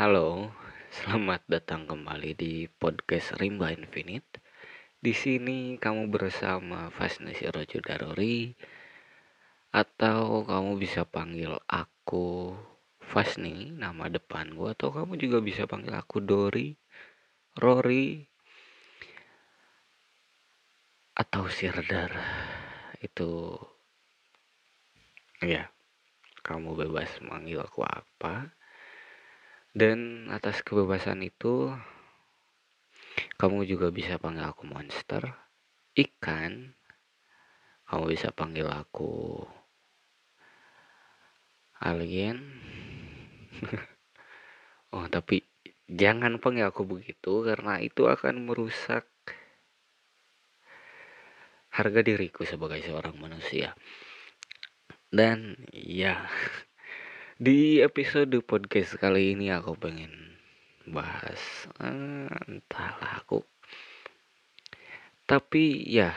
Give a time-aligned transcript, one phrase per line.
[0.00, 0.48] Halo,
[0.88, 4.40] selamat datang kembali di podcast Rimba Infinite.
[4.96, 8.48] Di sini kamu bersama Fasni Sirojo Darori
[9.68, 12.56] atau kamu bisa panggil aku
[12.96, 16.72] Fasni, nama depan gua atau kamu juga bisa panggil aku Dori,
[17.60, 18.24] Rory
[21.12, 22.16] atau Sirdar.
[23.04, 23.52] Itu
[25.44, 25.68] ya,
[26.40, 28.56] kamu bebas manggil aku apa
[29.70, 31.70] dan atas kebebasan itu
[33.38, 35.22] kamu juga bisa panggil aku monster.
[35.94, 36.74] Ikan
[37.90, 39.44] kamu bisa panggil aku
[41.82, 42.38] alien.
[44.90, 45.46] Oh tapi
[45.86, 49.06] jangan panggil aku begitu karena itu akan merusak
[51.70, 53.78] harga diriku sebagai seorang manusia.
[55.14, 56.26] Dan ya
[57.40, 60.12] di episode podcast kali ini aku pengen
[60.84, 61.40] bahas
[61.80, 63.40] eh, entahlah aku.
[65.24, 66.12] Tapi ya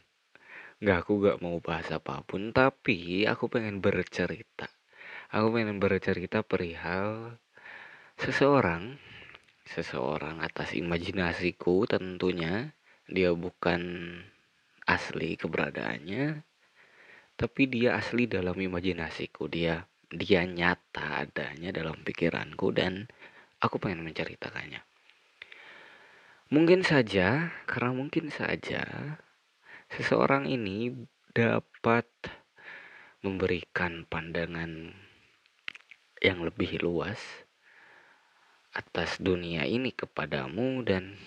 [0.80, 4.72] nggak aku nggak mau bahas apa pun tapi aku pengen bercerita.
[5.36, 7.36] Aku pengen bercerita perihal
[8.16, 8.96] seseorang
[9.68, 12.72] seseorang atas imajinasiku tentunya
[13.04, 13.84] dia bukan
[14.88, 16.40] asli keberadaannya
[17.36, 23.08] tapi dia asli dalam imajinasiku dia dia nyata adanya dalam pikiranku dan
[23.60, 24.80] aku pengen menceritakannya.
[26.48, 28.84] Mungkin saja, karena mungkin saja
[29.92, 30.96] seseorang ini
[31.36, 32.08] dapat
[33.20, 34.96] memberikan pandangan
[36.24, 37.20] yang lebih luas
[38.72, 41.20] atas dunia ini kepadamu dan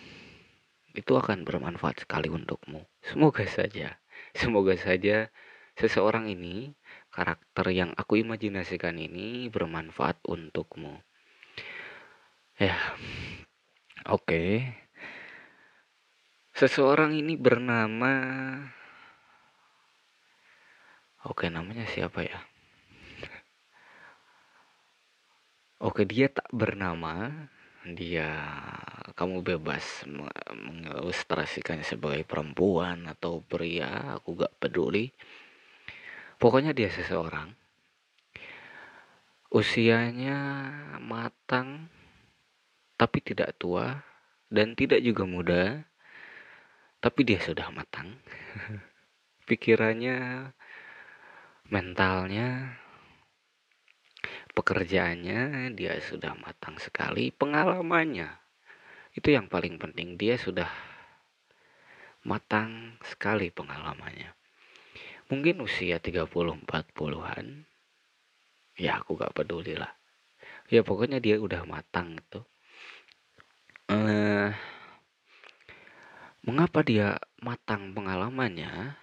[0.97, 2.83] itu akan bermanfaat sekali untukmu.
[3.05, 4.01] Semoga saja,
[4.35, 5.29] semoga saja
[5.77, 6.75] seseorang ini
[7.11, 11.03] karakter yang aku imajinasikan ini bermanfaat untukmu.
[12.55, 12.77] Ya,
[14.07, 14.25] oke.
[14.25, 14.51] Okay.
[16.51, 18.13] Seseorang ini bernama,
[21.25, 22.39] oke okay, namanya siapa ya?
[25.81, 27.33] Oke, dia tak bernama.
[27.81, 28.29] Dia
[29.17, 30.05] kamu bebas
[30.53, 35.09] mengilustrasikannya sebagai perempuan atau pria, aku gak peduli.
[36.41, 37.53] Pokoknya dia seseorang.
[39.53, 40.41] Usianya
[40.97, 41.85] matang
[42.97, 44.01] tapi tidak tua
[44.49, 45.85] dan tidak juga muda
[46.97, 48.17] tapi dia sudah matang.
[49.53, 50.49] Pikirannya
[51.69, 52.73] mentalnya
[54.57, 57.29] pekerjaannya dia sudah matang sekali.
[57.29, 58.33] Pengalamannya
[59.13, 60.17] itu yang paling penting.
[60.17, 60.73] Dia sudah
[62.25, 64.40] matang sekali pengalamannya
[65.31, 67.47] mungkin usia 30-40an
[68.75, 69.95] ya aku gak peduli lah
[70.67, 72.43] ya pokoknya dia udah matang itu
[73.91, 74.51] uh,
[76.41, 78.97] mengapa dia matang pengalamannya?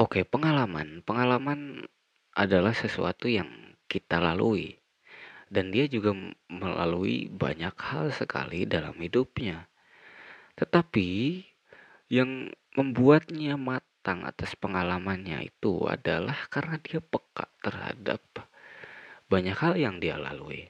[0.00, 1.04] Oke pengalaman.
[1.04, 1.86] Pengalaman
[2.34, 4.80] adalah sesuatu yang kita lalui.
[5.46, 6.16] Dan dia juga
[6.50, 9.70] melalui banyak hal sekali dalam hidupnya.
[10.58, 11.38] Tetapi
[12.10, 18.20] yang membuatnya matang atas pengalamannya itu adalah karena dia peka terhadap
[19.30, 20.68] banyak hal yang dia lalui.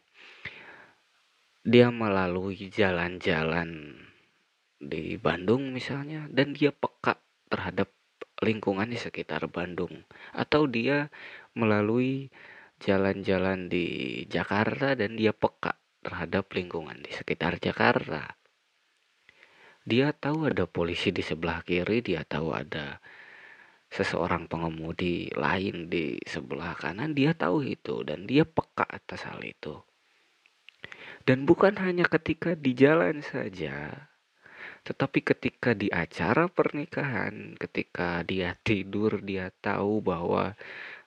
[1.65, 3.97] Dia melalui jalan-jalan
[4.77, 7.17] di Bandung misalnya dan dia peka
[7.49, 7.89] terhadap
[8.45, 10.05] lingkungan di sekitar Bandung
[10.37, 11.09] atau dia
[11.57, 12.29] melalui
[12.85, 18.37] jalan-jalan di Jakarta dan dia peka terhadap lingkungan di sekitar Jakarta
[19.85, 22.99] dia tahu ada polisi di sebelah kiri, dia tahu ada
[23.93, 29.85] seseorang pengemudi lain di sebelah kanan, dia tahu itu dan dia peka atas hal itu.
[31.25, 34.09] Dan bukan hanya ketika di jalan saja,
[34.85, 40.53] tetapi ketika di acara pernikahan, ketika dia tidur, dia tahu bahwa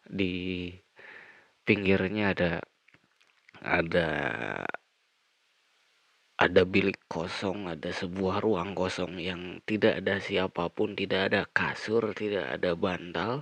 [0.07, 0.73] di
[1.67, 2.51] pinggirnya ada
[3.61, 4.09] ada
[6.37, 12.13] ada bilik kosong, ada sebuah ruang kosong yang tidak ada siapa pun, tidak ada kasur,
[12.13, 13.41] tidak ada bantal.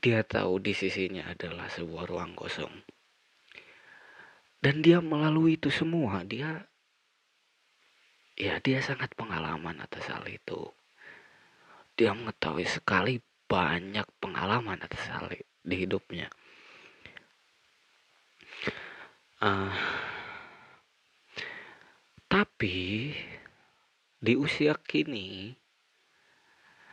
[0.00, 2.72] Dia tahu di sisinya adalah sebuah ruang kosong.
[4.64, 6.64] Dan dia melalui itu semua, dia
[8.38, 10.72] ya dia sangat pengalaman atas hal itu.
[12.00, 16.32] Dia mengetahui sekali banyak pengalaman atas hal di hidupnya.
[19.38, 19.70] Uh,
[22.38, 23.10] tapi
[24.22, 25.58] di usia kini,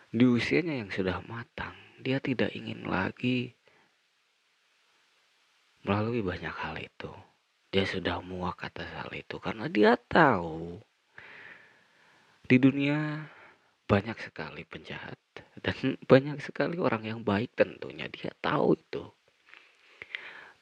[0.10, 3.54] di usianya yang sudah matang, dia tidak ingin lagi
[5.86, 7.14] melalui banyak hal itu.
[7.70, 10.82] Dia sudah muak atas hal itu karena dia tahu
[12.50, 13.30] di dunia
[13.86, 15.22] banyak sekali penjahat
[15.62, 19.14] dan banyak sekali orang yang baik tentunya dia tahu itu.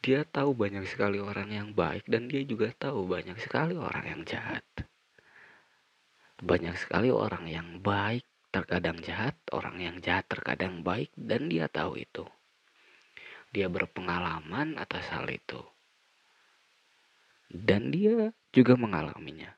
[0.03, 4.21] Dia tahu banyak sekali orang yang baik dan dia juga tahu banyak sekali orang yang
[4.27, 4.72] jahat.
[6.43, 11.95] Banyak sekali orang yang baik terkadang jahat, orang yang jahat terkadang baik dan dia tahu
[11.95, 12.27] itu.
[13.55, 15.63] Dia berpengalaman atas hal itu.
[17.47, 19.55] Dan dia juga mengalaminya.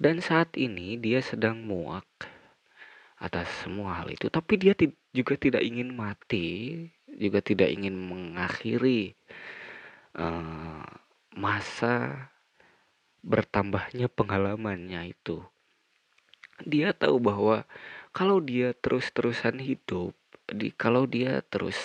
[0.00, 2.08] Dan saat ini dia sedang muak
[3.20, 4.72] atas semua hal itu, tapi dia
[5.12, 9.12] juga tidak ingin mati, juga tidak ingin mengakhiri
[10.16, 10.82] uh,
[11.36, 12.31] masa
[13.22, 15.46] bertambahnya pengalamannya itu.
[16.62, 17.66] Dia tahu bahwa
[18.10, 20.12] kalau dia terus-terusan hidup,
[20.50, 21.78] di kalau dia terus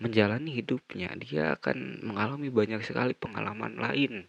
[0.00, 4.26] menjalani hidupnya, dia akan mengalami banyak sekali pengalaman lain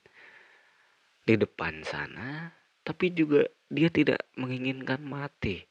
[1.23, 2.51] di depan sana,
[2.83, 5.63] tapi juga dia tidak menginginkan mati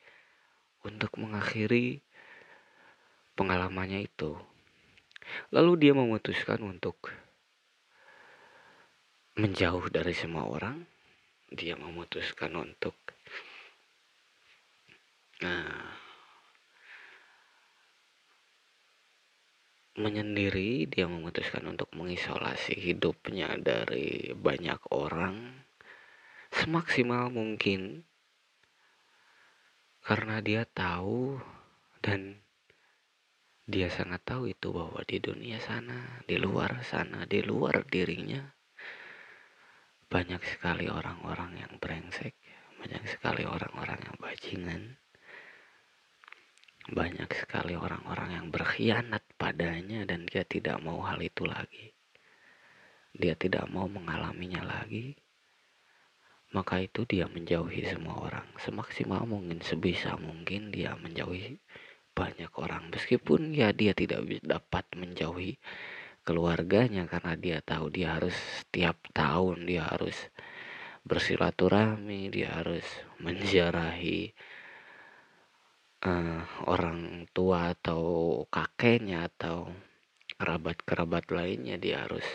[0.83, 2.03] untuk mengakhiri
[3.37, 4.35] pengalamannya itu.
[5.55, 7.13] Lalu dia memutuskan untuk
[9.43, 10.87] menjauh dari semua orang.
[11.51, 12.95] Dia memutuskan untuk
[15.43, 15.99] nah,
[19.99, 25.67] menyendiri, dia memutuskan untuk mengisolasi hidupnya dari banyak orang
[26.55, 28.07] semaksimal mungkin
[30.07, 31.43] karena dia tahu
[31.99, 32.39] dan
[33.67, 38.62] dia sangat tahu itu bahwa di dunia sana, di luar sana, di luar dirinya
[40.13, 42.37] banyak sekali orang-orang yang brengsek,
[42.77, 44.83] banyak sekali orang-orang yang bajingan,
[46.93, 51.97] banyak sekali orang-orang yang berkhianat padanya dan dia tidak mau hal itu lagi.
[53.17, 55.17] Dia tidak mau mengalaminya lagi.
[56.53, 58.45] Maka itu dia menjauhi semua orang.
[58.61, 61.57] Semaksimal mungkin, sebisa mungkin dia menjauhi
[62.13, 62.93] banyak orang.
[62.93, 65.57] Meskipun ya dia tidak dapat menjauhi
[66.23, 70.17] keluarganya karena dia tahu dia harus setiap tahun dia harus
[71.03, 72.87] bersilaturahmi, dia harus
[73.19, 74.31] menziarahi
[76.07, 78.03] uh, orang tua atau
[78.47, 79.71] kakeknya atau
[80.39, 82.27] kerabat-kerabat lainnya dia harus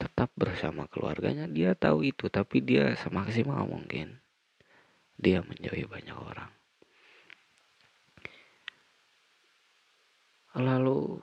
[0.00, 1.44] tetap bersama keluarganya.
[1.48, 4.20] Dia tahu itu tapi dia semaksimal mungkin
[5.20, 6.50] dia menjauhi banyak orang.
[10.58, 11.20] Lalu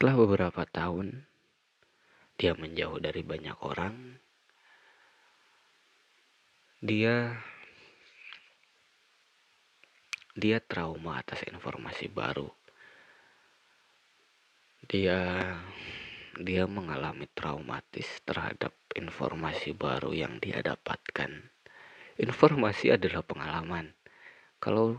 [0.00, 1.28] setelah beberapa tahun
[2.40, 4.16] dia menjauh dari banyak orang
[6.80, 7.36] dia
[10.32, 12.48] dia trauma atas informasi baru.
[14.88, 15.52] Dia
[16.40, 21.28] dia mengalami traumatis terhadap informasi baru yang dia dapatkan.
[22.16, 23.92] Informasi adalah pengalaman.
[24.64, 24.96] Kalau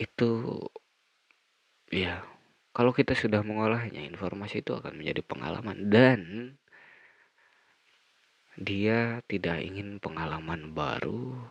[0.00, 0.64] itu
[1.88, 2.24] ya
[2.78, 5.90] kalau kita sudah mengolahnya informasi itu akan menjadi pengalaman.
[5.90, 6.20] Dan
[8.54, 11.42] dia tidak ingin pengalaman baru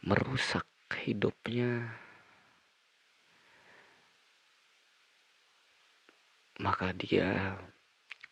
[0.00, 0.64] merusak
[1.04, 2.00] hidupnya.
[6.56, 7.60] Maka dia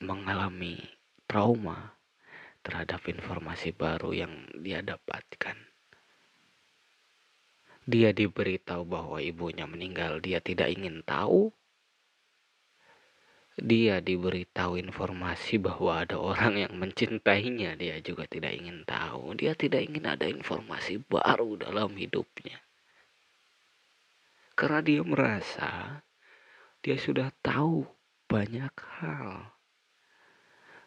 [0.01, 0.89] mengalami
[1.29, 2.01] trauma
[2.65, 5.68] terhadap informasi baru yang dia dapatkan.
[7.89, 11.57] Dia diberitahu bahwa ibunya meninggal, dia tidak ingin tahu
[13.59, 19.35] dia diberitahu informasi bahwa ada orang yang mencintainya, dia juga tidak ingin tahu.
[19.35, 22.63] Dia tidak ingin ada informasi baru dalam hidupnya.
[24.55, 26.03] Karena dia merasa
[26.87, 27.83] dia sudah tahu
[28.31, 29.59] banyak hal.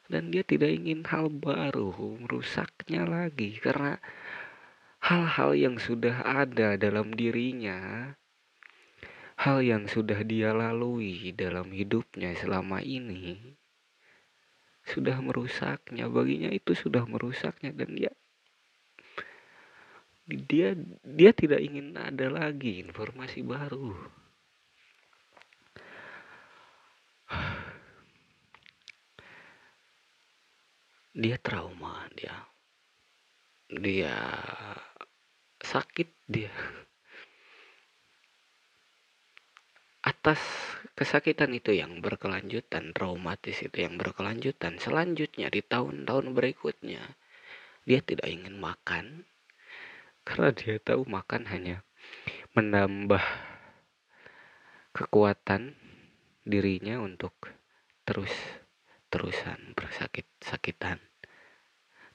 [0.08, 1.92] Dan dia tidak ingin hal baru
[2.24, 4.00] merusaknya lagi karena
[5.02, 8.14] hal-hal yang sudah ada dalam dirinya
[9.42, 13.58] hal yang sudah dia lalui dalam hidupnya selama ini
[14.86, 18.14] sudah merusaknya baginya itu sudah merusaknya dan dia
[20.30, 23.98] dia dia tidak ingin ada lagi informasi baru.
[31.12, 32.32] Dia trauma dia
[33.72, 34.16] dia
[35.64, 36.52] sakit dia
[40.02, 40.42] atas
[40.98, 47.02] kesakitan itu yang berkelanjutan, traumatis itu yang berkelanjutan, selanjutnya di tahun-tahun berikutnya
[47.86, 49.30] dia tidak ingin makan
[50.26, 51.86] karena dia tahu makan hanya
[52.58, 53.22] menambah
[54.94, 55.78] kekuatan
[56.46, 57.34] dirinya untuk
[58.06, 58.34] terus
[59.14, 61.11] terusan bersakit-sakitan.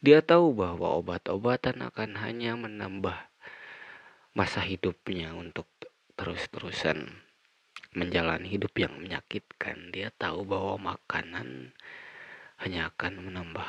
[0.05, 3.17] Dia tahu bahwa obat-obatan akan hanya menambah
[4.37, 5.65] masa hidupnya untuk
[6.21, 7.09] terus-terusan
[7.97, 9.89] menjalani hidup yang menyakitkan.
[9.97, 11.73] Dia tahu bahwa makanan
[12.61, 13.69] hanya akan menambah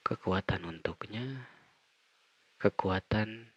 [0.00, 1.50] kekuatan untuknya,
[2.56, 3.52] kekuatan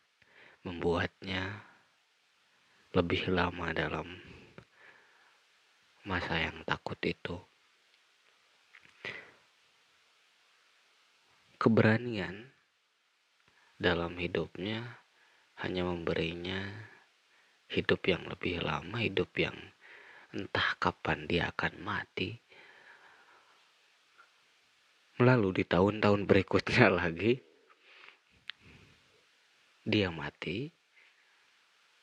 [0.68, 1.64] membuatnya
[2.92, 4.20] lebih lama dalam
[6.04, 7.40] masa yang takut itu.
[11.60, 12.56] Keberanian
[13.76, 15.04] dalam hidupnya
[15.60, 16.64] hanya memberinya
[17.68, 19.60] hidup yang lebih lama, hidup yang
[20.32, 22.40] entah kapan dia akan mati.
[25.20, 27.44] Lalu di tahun-tahun berikutnya lagi,
[29.84, 30.72] dia mati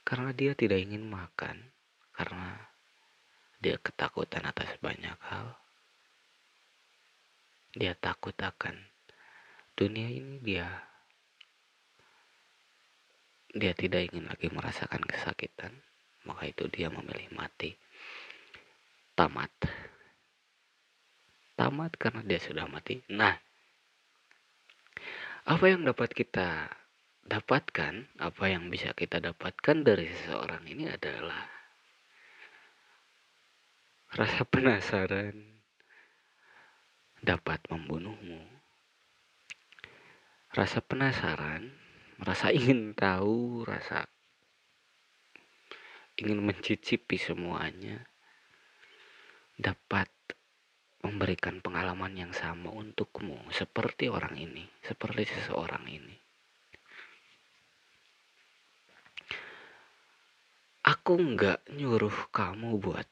[0.05, 1.73] karena dia tidak ingin makan,
[2.13, 2.61] karena
[3.57, 5.57] dia ketakutan atas banyak hal.
[7.73, 8.96] Dia takut akan
[9.77, 10.67] dunia ini dia
[13.57, 15.73] dia tidak ingin lagi merasakan kesakitan,
[16.29, 17.73] maka itu dia memilih mati.
[19.17, 19.49] Tamat.
[21.57, 23.01] Tamat karena dia sudah mati.
[23.09, 23.33] Nah,
[25.49, 26.69] apa yang dapat kita
[27.25, 31.49] dapatkan, apa yang bisa kita dapatkan dari seseorang ini adalah
[34.13, 35.65] rasa penasaran
[37.25, 38.56] dapat membunuhmu.
[40.57, 41.69] Rasa penasaran
[42.17, 44.09] rasa ingin tahu, rasa
[46.17, 48.09] ingin mencicipi semuanya,
[49.61, 50.09] dapat
[51.05, 56.17] memberikan pengalaman yang sama untukmu, seperti orang ini, seperti seseorang ini.
[60.89, 63.11] Aku nggak nyuruh kamu buat,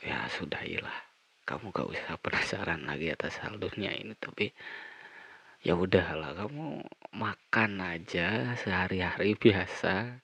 [0.00, 0.98] ya sudahilah,
[1.44, 4.54] kamu gak usah penasaran lagi atas hal dunia ini, tapi
[5.62, 6.82] ya udahlah kamu
[7.14, 10.18] makan aja sehari-hari biasa.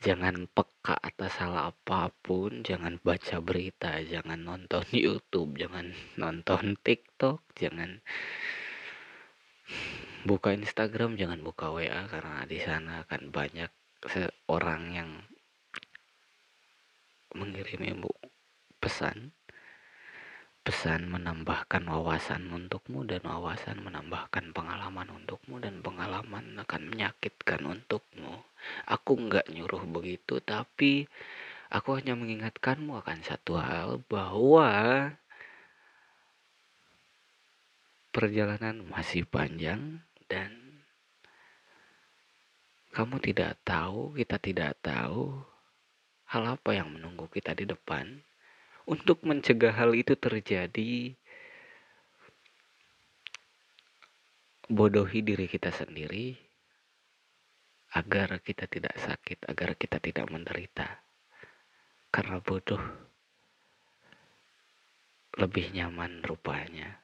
[0.00, 7.44] Jangan peka atas hal apa pun jangan baca berita jangan nonton YouTube jangan nonton TikTok
[7.52, 8.00] jangan
[10.24, 13.68] buka Instagram jangan buka WA karena di sana akan banyak
[14.48, 15.10] orang yang
[17.36, 17.92] mengirimi
[18.80, 19.36] pesan
[20.60, 28.44] pesan menambahkan wawasan untukmu dan wawasan menambahkan pengalaman untukmu dan pengalaman akan menyakitkan untukmu.
[28.84, 31.08] Aku nggak nyuruh begitu, tapi
[31.72, 35.10] aku hanya mengingatkanmu akan satu hal bahwa
[38.12, 40.52] perjalanan masih panjang dan
[42.92, 45.40] kamu tidak tahu, kita tidak tahu
[46.30, 48.22] hal apa yang menunggu kita di depan
[48.90, 51.14] untuk mencegah hal itu terjadi,
[54.66, 56.34] bodohi diri kita sendiri
[57.94, 61.06] agar kita tidak sakit, agar kita tidak menderita.
[62.10, 62.82] Karena bodoh
[65.38, 66.99] lebih nyaman rupanya.